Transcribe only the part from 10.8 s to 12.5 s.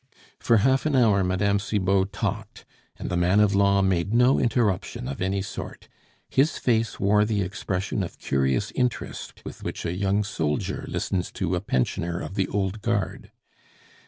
listens to a pensioner of "The